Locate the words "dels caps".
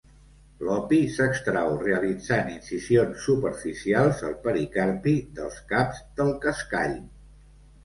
5.39-6.03